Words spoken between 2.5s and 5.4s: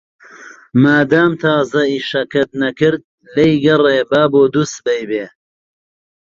نەکرد، لێی گەڕێ با بۆ دووسبەی بێ.